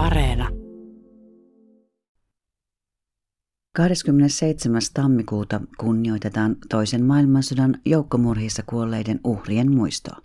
[0.00, 0.48] Areena.
[3.76, 4.80] 27.
[4.94, 10.16] tammikuuta kunnioitetaan toisen maailmansodan joukkomurhissa kuolleiden uhrien muistoa.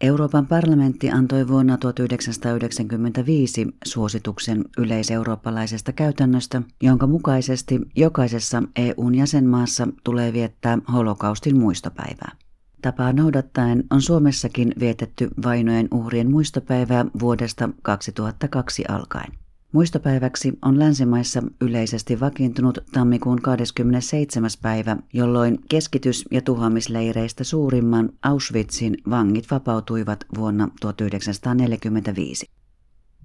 [0.00, 10.78] Euroopan parlamentti antoi vuonna 1995 suosituksen yleiseurooppalaisesta käytännöstä, jonka mukaisesti jokaisessa EUn jäsenmaassa tulee viettää
[10.92, 12.43] holokaustin muistopäivää.
[12.84, 19.32] Tapaa noudattaen on Suomessakin vietetty vainojen uhrien muistopäivää vuodesta 2002 alkaen.
[19.72, 24.50] Muistopäiväksi on länsimaissa yleisesti vakiintunut tammikuun 27.
[24.62, 32.46] päivä, jolloin keskitys- ja tuhoamisleireistä suurimman Auschwitzin vangit vapautuivat vuonna 1945.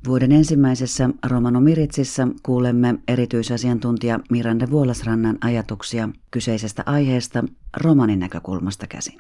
[0.07, 7.43] Vuoden ensimmäisessä Romano Miritsissa kuulemme erityisasiantuntija Miranda Vuolasrannan ajatuksia kyseisestä aiheesta
[7.77, 9.19] romanin näkökulmasta käsin.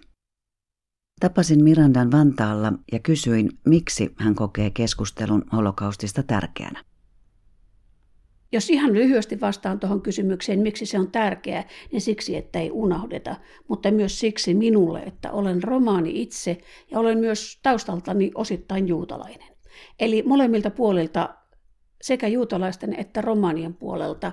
[1.19, 6.83] Tapasin Mirandan Vantaalla ja kysyin, miksi hän kokee keskustelun holokaustista tärkeänä.
[8.51, 13.35] Jos ihan lyhyesti vastaan tuohon kysymykseen, miksi se on tärkeää, niin siksi, että ei unohdeta,
[13.67, 16.57] mutta myös siksi minulle, että olen romaani itse
[16.91, 19.49] ja olen myös taustaltani osittain juutalainen.
[19.99, 21.35] Eli molemmilta puolilta,
[22.01, 24.31] sekä juutalaisten että romaanien puolelta,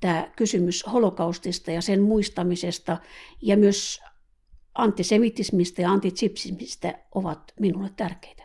[0.00, 2.96] tämä kysymys holokaustista ja sen muistamisesta
[3.42, 4.00] ja myös
[4.78, 8.44] antisemitismistä ja antitsipsismistä ovat minulle tärkeitä.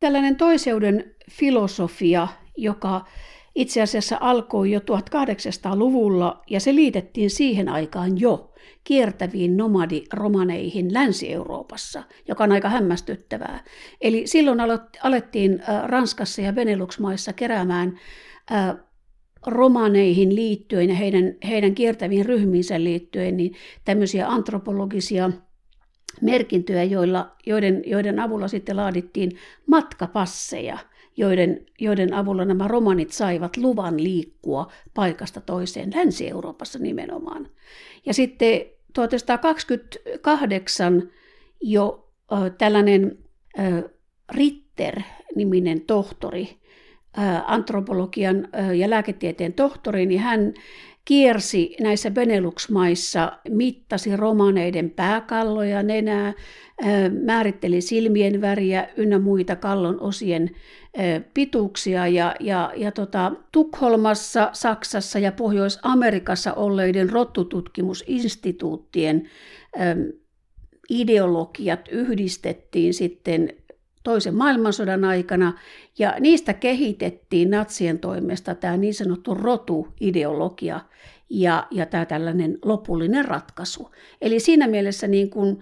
[0.00, 3.04] Tällainen toiseuden filosofia, joka
[3.54, 8.52] itse asiassa alkoi jo 1800-luvulla ja se liitettiin siihen aikaan jo
[8.84, 13.64] kiertäviin nomadiromaneihin Länsi-Euroopassa, joka on aika hämmästyttävää.
[14.00, 14.58] Eli silloin
[15.02, 18.00] alettiin Ranskassa ja Benelux-maissa keräämään
[19.46, 25.30] romaneihin liittyen ja heidän, heidän kiertäviin ryhmiinsä liittyen niin tämmöisiä antropologisia
[26.20, 29.30] merkintöjä, joilla, joiden, joiden avulla sitten laadittiin
[29.66, 30.78] matkapasseja,
[31.16, 37.48] joiden, joiden avulla nämä romanit saivat luvan liikkua paikasta toiseen, Länsi-Euroopassa nimenomaan.
[38.06, 38.60] Ja sitten
[38.92, 41.10] 1928
[41.60, 43.18] jo äh, tällainen
[43.58, 43.84] äh,
[44.32, 46.63] Ritter-niminen tohtori
[47.46, 50.54] antropologian ja lääketieteen tohtori, niin hän
[51.04, 56.32] kiersi näissä Benelux-maissa, mittasi romaneiden pääkalloja, nenää,
[57.24, 60.50] määritteli silmien väriä ynnä muita kallon osien
[61.34, 62.06] pituuksia.
[62.06, 69.28] Ja, ja, ja tota, Tukholmassa, Saksassa ja Pohjois-Amerikassa olleiden rottututkimusinstituuttien
[70.90, 73.52] ideologiat yhdistettiin sitten
[74.04, 75.58] toisen maailmansodan aikana,
[75.98, 80.80] ja niistä kehitettiin natsien toimesta tämä niin sanottu rotuideologia
[81.30, 83.90] ja, ja tämä tällainen lopullinen ratkaisu.
[84.20, 85.60] Eli siinä mielessä niin kuin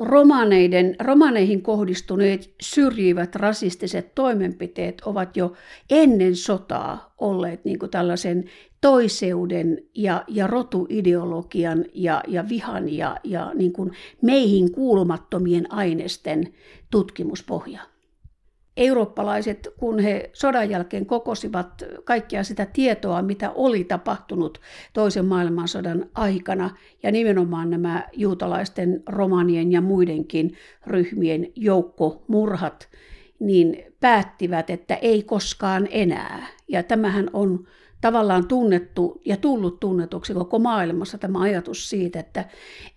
[0.00, 5.52] romaneiden, romaneihin kohdistuneet syrjivät rasistiset toimenpiteet ovat jo
[5.90, 8.44] ennen sotaa olleet niin kuin tällaisen
[8.80, 13.92] toiseuden ja, ja rotuideologian ja, ja vihan ja, ja niin kuin
[14.22, 16.54] meihin kuulumattomien aineisten
[16.90, 17.95] tutkimuspohja.
[18.76, 24.60] Eurooppalaiset, kun he sodan jälkeen kokosivat kaikkia sitä tietoa, mitä oli tapahtunut
[24.92, 26.70] toisen maailmansodan aikana,
[27.02, 30.54] ja nimenomaan nämä juutalaisten, romanien ja muidenkin
[30.86, 32.88] ryhmien joukkomurhat,
[33.38, 36.46] niin päättivät, että ei koskaan enää.
[36.68, 37.66] Ja tämähän on
[38.00, 42.44] tavallaan tunnettu ja tullut tunnetuksi koko maailmassa tämä ajatus siitä, että,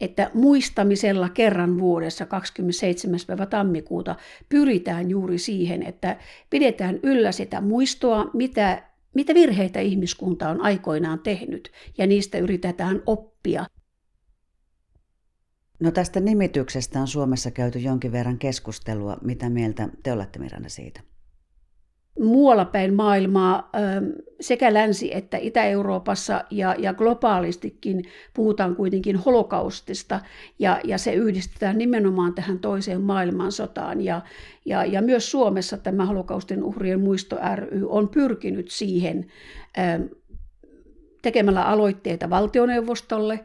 [0.02, 3.20] että muistamisella kerran vuodessa 27.
[3.28, 4.16] päivä tammikuuta
[4.50, 6.18] pyritään juuri siihen, että
[6.50, 8.84] pidetään yllä sitä muistoa, mitä,
[9.14, 13.66] mitä virheitä ihmiskunta on aikoinaan tehnyt ja niistä yritetään oppia.
[15.80, 19.18] No tästä nimityksestä on Suomessa käyty jonkin verran keskustelua.
[19.22, 21.02] Mitä mieltä te olette Miranda siitä?
[22.20, 23.70] Muualla päin maailmaa
[24.42, 28.04] sekä Länsi- että Itä-Euroopassa ja, ja globaalistikin
[28.34, 30.20] puhutaan kuitenkin holokaustista
[30.60, 34.02] ja, ja se yhdistetään nimenomaan tähän toiseen maailmansotaan.
[34.02, 34.22] Ja,
[34.66, 39.26] ja, ja myös Suomessa tämä holokaustin uhrien muisto ry on pyrkinyt siihen
[41.22, 43.40] tekemällä aloitteita valtioneuvostolle,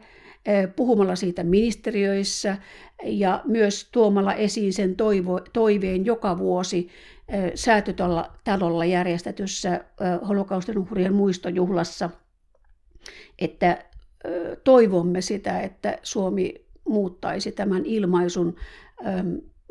[0.75, 2.57] puhumalla siitä ministeriöissä
[3.03, 6.89] ja myös tuomalla esiin sen toivo, toiveen joka vuosi
[7.55, 9.85] säätötalolla järjestetyssä
[10.27, 12.09] holokaustin uhrien muistojuhlassa,
[13.39, 13.85] että
[14.63, 16.53] toivomme sitä, että Suomi
[16.87, 18.55] muuttaisi tämän ilmaisun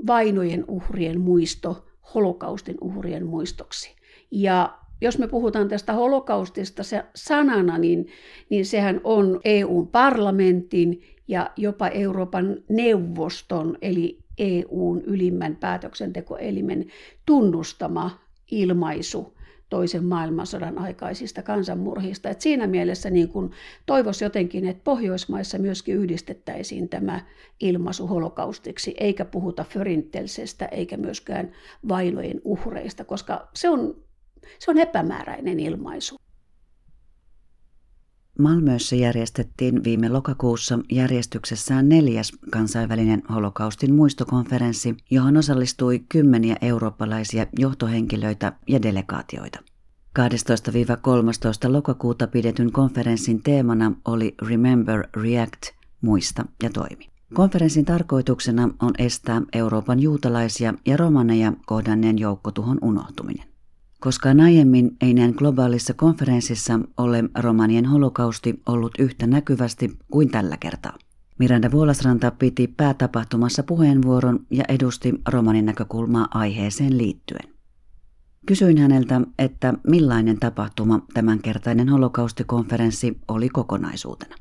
[0.06, 3.96] vainojen uhrien muisto holokaustin uhrien muistoksi.
[4.30, 8.06] Ja jos me puhutaan tästä holokaustista se sanana, niin,
[8.50, 16.86] niin sehän on EU-parlamentin ja jopa Euroopan neuvoston, eli EUn ylimmän päätöksentekoelimen
[17.26, 18.18] tunnustama
[18.50, 19.34] ilmaisu
[19.70, 22.28] toisen maailmansodan aikaisista kansanmurhista.
[22.28, 23.50] Et siinä mielessä niin kun
[23.86, 27.20] toivoisi jotenkin, että Pohjoismaissa myöskin yhdistettäisiin tämä
[27.60, 31.52] ilmaisu holokaustiksi, eikä puhuta förintelsestä eikä myöskään
[31.88, 33.96] vainojen uhreista, koska se on,
[34.58, 36.16] se on epämääräinen ilmaisu.
[38.38, 48.82] Malmössä järjestettiin viime lokakuussa järjestyksessään neljäs kansainvälinen holokaustin muistokonferenssi, johon osallistui kymmeniä eurooppalaisia johtohenkilöitä ja
[48.82, 49.58] delegaatioita.
[50.18, 55.62] 12-13 lokakuuta pidetyn konferenssin teemana oli Remember, React,
[56.00, 57.08] muista ja toimi.
[57.34, 63.53] Konferenssin tarkoituksena on estää Euroopan juutalaisia ja romaneja kohdanneen joukkotuhon unohtuminen.
[64.04, 70.98] Koska aiemmin ei näin globaalissa konferenssissa ole romanien holokausti ollut yhtä näkyvästi kuin tällä kertaa.
[71.38, 77.54] Miranda Vuolasranta piti päätapahtumassa puheenvuoron ja edusti romanin näkökulmaa aiheeseen liittyen.
[78.46, 84.36] Kysyin häneltä, että millainen tapahtuma tämänkertainen holokaustikonferenssi oli kokonaisuutena.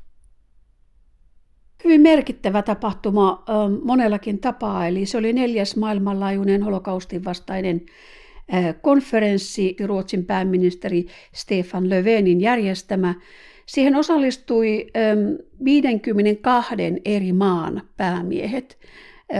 [1.84, 3.44] Hyvin merkittävä tapahtuma
[3.84, 7.82] monellakin tapaa, eli se oli neljäs maailmanlaajuinen holokaustin vastainen
[8.82, 13.14] konferenssi, Ruotsin pääministeri Stefan Löfvenin järjestämä.
[13.66, 14.86] Siihen osallistui
[15.64, 16.74] 52
[17.04, 18.78] eri maan päämiehet.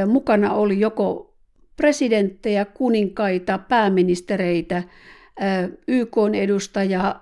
[0.06, 1.37] Mukana oli joko
[1.77, 4.83] presidenttejä, kuninkaita, pääministereitä,
[5.89, 7.21] YK-edustaja,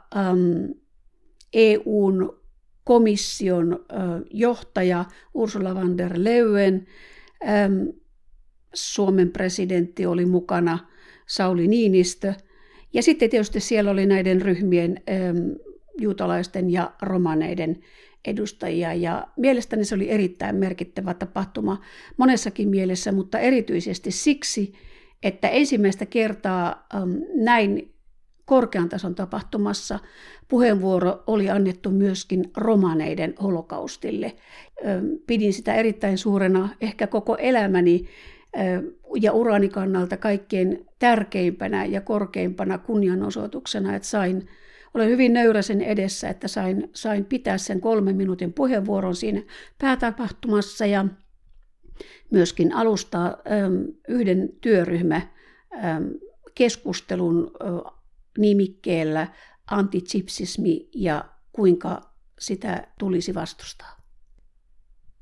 [1.52, 2.40] EUn
[2.84, 3.84] komission
[4.30, 6.86] johtaja Ursula von der Leyen,
[8.74, 10.78] Suomen presidentti oli mukana–
[11.26, 12.34] Sauli Niinistö.
[12.92, 15.02] Ja sitten tietysti siellä oli näiden ryhmien
[16.00, 17.78] juutalaisten ja romaneiden
[18.24, 18.94] edustajia.
[18.94, 21.80] Ja mielestäni se oli erittäin merkittävä tapahtuma
[22.16, 24.72] monessakin mielessä, mutta erityisesti siksi,
[25.22, 26.86] että ensimmäistä kertaa
[27.34, 27.94] näin
[28.44, 29.98] korkean tason tapahtumassa
[30.48, 34.36] puheenvuoro oli annettu myöskin romaneiden holokaustille.
[35.26, 38.08] Pidin sitä erittäin suurena, ehkä koko elämäni
[39.20, 44.48] ja urani kannalta kaikkein tärkeimpänä ja korkeimpana kunnianosoituksena, että sain,
[44.94, 49.42] olen hyvin nöyrä sen edessä, että sain, sain pitää sen kolmen minuutin puheenvuoron siinä
[49.78, 51.04] päätapahtumassa ja
[52.30, 53.36] myöskin alustaa
[54.08, 55.20] yhden työryhmä
[56.54, 57.50] keskustelun
[58.38, 59.26] nimikkeellä
[59.70, 64.01] antitsipsismi ja kuinka sitä tulisi vastustaa.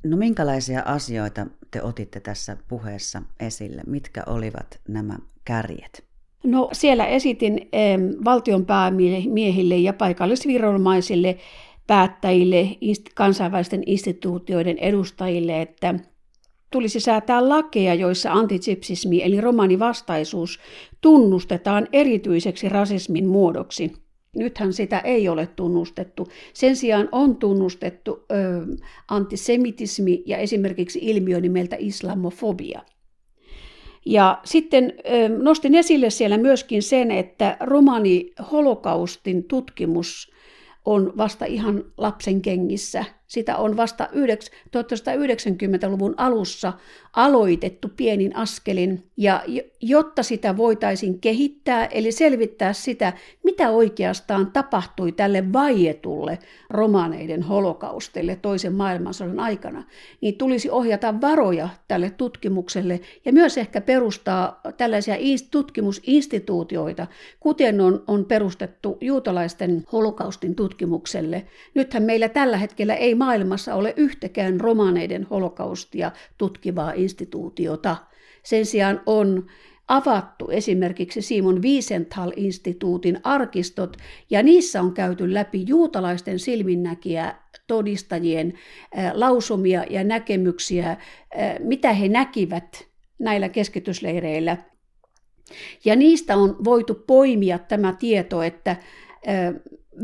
[0.04, 3.82] No minkälaisia asioita te otitte tässä puheessa esille?
[3.86, 6.04] Mitkä olivat nämä kärjet?
[6.44, 7.68] No siellä esitin
[8.24, 11.38] valtion päämiehille ja paikallisviranomaisille,
[11.86, 12.68] päättäjille,
[13.14, 15.94] kansainvälisten instituutioiden edustajille, että
[16.70, 20.60] tulisi säätää lakeja, joissa antitsipsismi eli romanivastaisuus
[21.00, 23.92] tunnustetaan erityiseksi rasismin muodoksi.
[24.36, 26.28] Nythän sitä ei ole tunnustettu.
[26.54, 28.34] Sen sijaan on tunnustettu ö,
[29.08, 32.82] antisemitismi ja esimerkiksi ilmiö nimeltä islamofobia.
[34.06, 40.32] Ja sitten ö, nostin esille siellä myöskin sen, että romani holokaustin tutkimus
[40.84, 43.04] on vasta ihan lapsen kengissä.
[43.30, 46.72] Sitä on vasta 1990-luvun alussa
[47.12, 49.42] aloitettu pienin askelin, ja
[49.80, 53.12] jotta sitä voitaisiin kehittää, eli selvittää sitä,
[53.42, 56.38] mitä oikeastaan tapahtui tälle vaietulle
[56.70, 59.84] romaneiden holokaustille toisen maailmansodan aikana,
[60.20, 65.16] niin tulisi ohjata varoja tälle tutkimukselle ja myös ehkä perustaa tällaisia
[65.50, 67.06] tutkimusinstituutioita,
[67.40, 71.46] kuten on, on perustettu juutalaisten holokaustin tutkimukselle.
[71.74, 77.96] Nythän meillä tällä hetkellä ei maailmassa ole yhtäkään romaneiden holokaustia tutkivaa instituutiota.
[78.42, 79.46] Sen sijaan on
[79.88, 83.96] avattu esimerkiksi Simon Wiesenthal-instituutin arkistot,
[84.30, 87.34] ja niissä on käyty läpi juutalaisten silminnäkiä
[87.66, 88.54] todistajien
[89.12, 90.96] lausumia ja näkemyksiä,
[91.58, 94.56] mitä he näkivät näillä keskitysleireillä.
[95.84, 98.76] Ja niistä on voitu poimia tämä tieto, että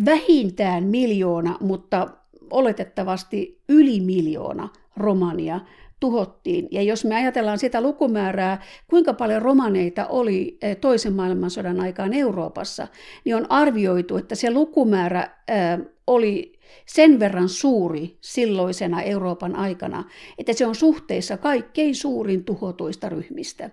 [0.05, 2.09] vähintään miljoona, mutta
[2.51, 5.61] oletettavasti yli miljoona romania
[6.01, 6.69] tuhottiin.
[6.71, 12.89] Ja jos me ajatellaan sitä lukumäärää, kuinka paljon romaneita oli eh, toisen maailmansodan aikaan Euroopassa,
[13.25, 20.05] niin on arvioitu, että se lukumäärä eh, oli sen verran suuri silloisena Euroopan aikana,
[20.39, 23.71] että se on suhteessa kaikkein suurin tuhotuista ryhmistä.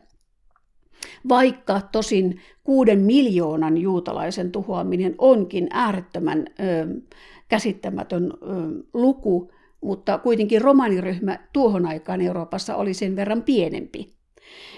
[1.29, 6.87] Vaikka tosin kuuden miljoonan juutalaisen tuhoaminen onkin äärettömän ö,
[7.49, 8.35] käsittämätön ö,
[8.93, 9.51] luku,
[9.81, 14.09] mutta kuitenkin romaniryhmä tuohon aikaan Euroopassa oli sen verran pienempi.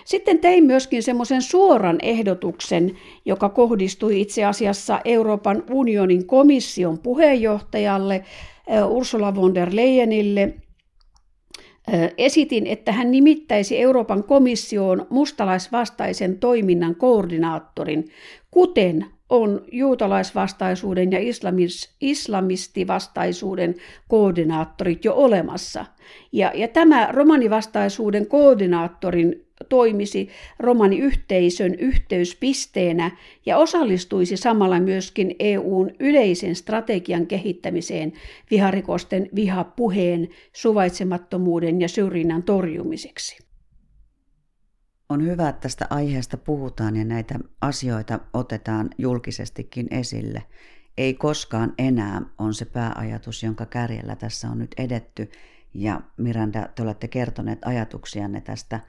[0.06, 2.92] Sitten tein myöskin semmoisen suoran ehdotuksen,
[3.26, 8.24] joka kohdistui itse asiassa Euroopan unionin komission puheenjohtajalle
[8.90, 10.54] Ursula von der Leyenille.
[12.18, 18.10] Esitin, että hän nimittäisi Euroopan komissioon mustalaisvastaisen toiminnan koordinaattorin,
[18.52, 23.76] kuten on juutalaisvastaisuuden ja islamis, islamistivastaisuuden
[24.08, 25.86] koordinaattorit jo olemassa.
[26.32, 33.12] Ja, ja tämä romanivastaisuuden koordinaattorin toimisi romaniyhteisön yhteyspisteenä
[33.46, 38.14] ja osallistuisi samalla myöskin EUn yleisen strategian kehittämiseen
[38.52, 43.46] viharikosten, vihapuheen, suvaitsemattomuuden ja syrjinnän torjumiseksi.
[45.10, 50.44] On hyvä, että tästä aiheesta puhutaan ja näitä asioita otetaan julkisestikin esille.
[50.98, 55.30] Ei koskaan enää on se pääajatus, jonka kärjellä tässä on nyt edetty.
[55.74, 58.80] Ja Miranda, te olette kertoneet ajatuksianne tästä,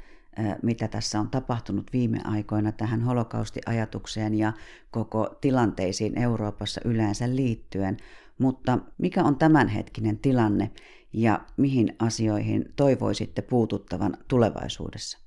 [0.62, 4.52] mitä tässä on tapahtunut viime aikoina tähän holokaustiajatukseen ja
[4.90, 7.96] koko tilanteisiin Euroopassa yleensä liittyen.
[8.38, 10.70] Mutta mikä on tämänhetkinen tilanne
[11.12, 15.18] ja mihin asioihin toivoisitte puututtavan tulevaisuudessa?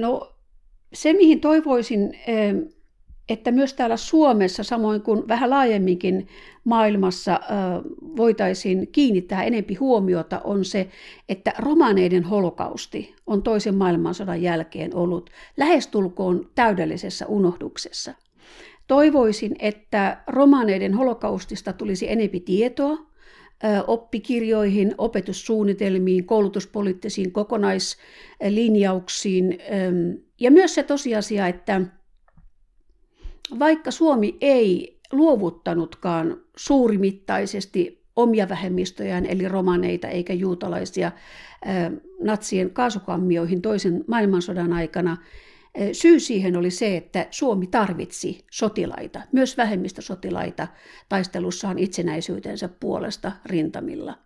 [0.00, 0.36] No
[0.92, 2.14] se, mihin toivoisin,
[3.28, 6.26] että myös täällä Suomessa, samoin kuin vähän laajemminkin
[6.64, 7.40] maailmassa
[8.16, 10.88] voitaisiin kiinnittää enempi huomiota, on se,
[11.28, 18.14] että romaneiden holokausti on toisen maailmansodan jälkeen ollut lähestulkoon täydellisessä unohduksessa.
[18.86, 22.98] Toivoisin, että romaneiden holokaustista tulisi enempi tietoa,
[23.86, 29.58] oppikirjoihin, opetussuunnitelmiin, koulutuspoliittisiin kokonaislinjauksiin
[30.40, 31.80] ja myös se tosiasia, että
[33.58, 41.12] vaikka Suomi ei luovuttanutkaan suurimittaisesti omia vähemmistöjään, eli romaneita eikä juutalaisia,
[42.22, 45.16] natsien kaasukammioihin toisen maailmansodan aikana,
[45.92, 50.68] Syy siihen oli se, että Suomi tarvitsi sotilaita, myös vähemmistösotilaita
[51.08, 54.18] taistelussaan itsenäisyytensä puolesta rintamilla.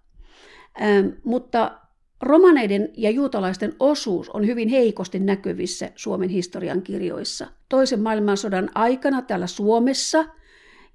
[1.25, 1.79] Mutta
[2.23, 7.47] romaneiden ja juutalaisten osuus on hyvin heikosti näkyvissä Suomen historian kirjoissa.
[7.69, 10.25] Toisen maailmansodan aikana täällä Suomessa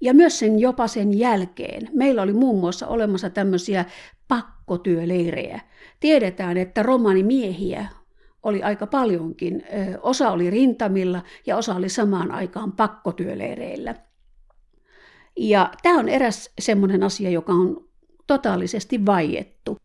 [0.00, 3.84] ja myös sen jopa sen jälkeen meillä oli muun muassa olemassa tämmöisiä
[4.28, 5.60] pakkotyöleirejä.
[6.00, 7.86] Tiedetään, että romanimiehiä
[8.42, 9.64] oli aika paljonkin.
[10.02, 13.94] Osa oli rintamilla ja osa oli samaan aikaan pakkotyöleireillä.
[15.36, 17.88] Ja tämä on eräs semmoinen asia, joka on
[18.26, 19.76] totaalisesti vaiettu.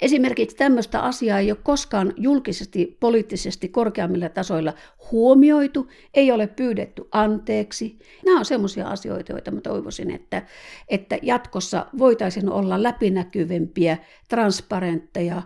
[0.00, 4.72] Esimerkiksi tämmöistä asiaa ei ole koskaan julkisesti, poliittisesti korkeammilla tasoilla
[5.12, 7.98] huomioitu, ei ole pyydetty anteeksi.
[8.24, 10.42] Nämä on semmoisia asioita, joita mä toivoisin, että,
[10.88, 15.42] että jatkossa voitaisiin olla läpinäkyvempiä, transparentteja,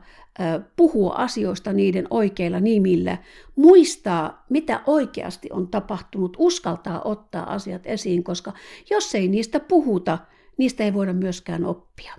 [0.77, 3.19] puhua asioista niiden oikeilla nimillä,
[3.57, 8.53] muistaa, mitä oikeasti on tapahtunut, uskaltaa ottaa asiat esiin, koska
[8.91, 10.19] jos ei niistä puhuta,
[10.57, 12.15] niistä ei voida myöskään oppia.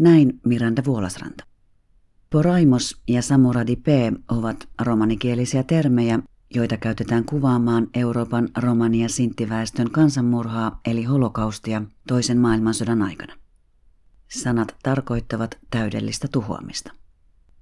[0.00, 1.44] Näin Miranda Vuolasranta.
[2.30, 3.86] Poraimos ja samuradi p
[4.28, 6.18] ovat romanikielisiä termejä,
[6.54, 13.34] joita käytetään kuvaamaan Euroopan romania sinttiväestön kansanmurhaa eli holokaustia toisen maailmansodan aikana.
[14.28, 16.92] Sanat tarkoittavat täydellistä tuhoamista.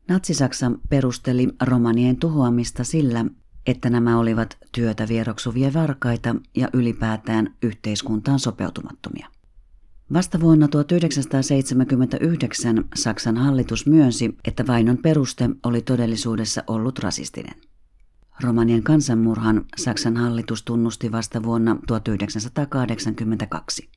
[0.08, 3.24] Natsi-Saksa perusteli romanien tuhoamista sillä,
[3.66, 9.28] että nämä olivat työtä vieroksuvia varkaita ja ylipäätään yhteiskuntaan sopeutumattomia.
[10.12, 17.54] Vasta vuonna 1979 Saksan hallitus myönsi, että vainon peruste oli todellisuudessa ollut rasistinen.
[18.40, 23.88] Romanien kansanmurhan Saksan hallitus tunnusti vasta vuonna 1982.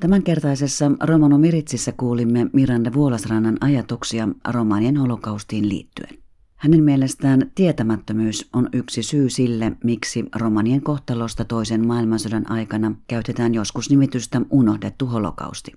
[0.00, 6.29] Tämänkertaisessa Romano Miritsissä kuulimme Miranda Vuolasrannan ajatuksia romanien holokaustiin liittyen.
[6.60, 13.90] Hänen mielestään tietämättömyys on yksi syy sille, miksi romanien kohtalosta toisen maailmansodan aikana käytetään joskus
[13.90, 15.72] nimitystä unohdettu holokausti.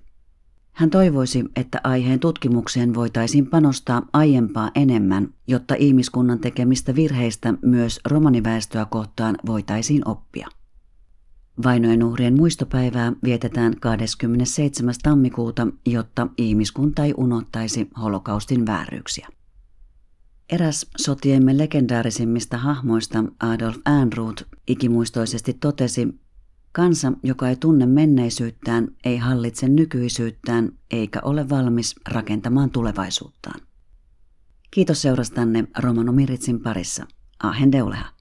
[0.72, 8.84] Hän toivoisi, että aiheen tutkimukseen voitaisiin panostaa aiempaa enemmän, jotta ihmiskunnan tekemistä virheistä myös romaniväestöä
[8.84, 10.48] kohtaan voitaisiin oppia.
[11.64, 14.94] Vainojen uhrien muistopäivää vietetään 27.
[15.02, 19.28] tammikuuta, jotta ihmiskunta ei unohtaisi holokaustin vääryyksiä.
[20.50, 26.08] Eräs sotiemme legendaarisimmista hahmoista Adolf Ehrnrooth ikimuistoisesti totesi,
[26.72, 33.60] kansa, joka ei tunne menneisyyttään, ei hallitse nykyisyyttään eikä ole valmis rakentamaan tulevaisuuttaan.
[34.70, 37.06] Kiitos seurastanne Romano Miritsin parissa.
[37.42, 38.13] Ahen deuleha.